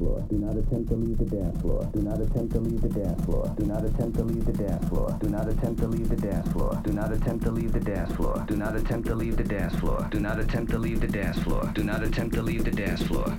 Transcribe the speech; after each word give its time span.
Leave 0.00 0.18
the 0.18 0.28
dance 0.28 0.28
floor. 0.28 0.28
Do 0.30 0.38
not 0.38 0.56
attempt 0.56 0.88
to 0.88 0.96
leave 0.96 1.18
the 1.18 1.24
dance 1.24 1.60
floor. 1.62 1.86
Do 1.92 2.00
not 2.02 2.20
attempt 2.20 2.52
to 2.52 2.60
leave 2.60 2.80
the 2.80 2.88
dance 2.88 3.24
floor. 3.24 3.56
Do 3.56 3.64
not 3.64 3.84
attempt 3.84 4.16
to 4.16 4.24
leave 4.24 4.44
the 4.44 4.52
dance 4.52 4.88
floor. 4.88 5.18
Do 5.18 5.28
not 5.28 5.48
attempt 5.48 5.78
to 5.78 5.86
leave 5.86 6.08
the 6.08 6.16
dance 6.16 6.48
floor. 6.52 6.82
Do 6.84 6.92
not 6.92 7.12
attempt 7.12 7.44
to 7.44 7.50
leave 7.52 7.72
the 7.72 7.80
dance 7.80 8.14
floor. 8.14 8.46
Do 8.46 8.56
not 8.56 8.74
attempt 8.76 9.06
to 9.06 9.14
leave 9.14 9.36
the 9.36 9.44
dance 9.44 9.76
floor. 9.76 10.08
Do 10.10 10.20
not 10.20 10.38
attempt 10.38 10.68
to 10.72 10.78
leave 10.78 11.00
the 11.00 11.08
dance 11.08 11.38
floor. 11.42 11.64
Do 11.72 11.82
not 11.82 12.02
attempt 12.02 12.32
to 12.32 12.42
leave 12.42 12.64
the 12.64 12.70
dance 12.72 13.02
floor. 13.02 13.34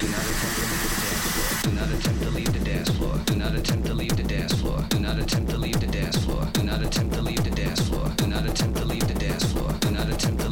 Do 1.64 1.72
not 1.72 1.90
attempt 1.92 2.24
to 2.24 2.30
leave 2.32 2.54
the 2.54 2.60
dance 2.60 2.90
floor. 2.98 3.20
Do 3.26 3.36
not 3.36 3.56
attempt 3.56 3.86
to 3.86 3.94
leave 3.94 4.18
the 4.18 4.24
dance 4.24 4.54
floor. 4.60 4.86
Do 4.90 5.00
not 5.00 5.20
attempt 5.20 5.50
to 5.50 5.58
leave 5.58 5.80
the 5.80 5.88
dance 5.88 6.18
floor. 6.26 6.46
Do 6.54 6.64
not 6.64 6.82
attempt 6.82 7.14
to 7.14 7.22
leave 7.22 7.44
the 7.44 7.52
dance 7.52 7.82
floor. 7.90 8.10
Do 8.18 8.28
not 8.28 8.46
attempt 8.46 8.78
to 8.78 8.86
leave 8.86 9.08
the 9.08 9.14
dance 9.14 9.44
floor. 9.54 9.74
Do 9.80 9.92
not 9.92 10.10
attempt 10.10 10.40
to 10.42 10.47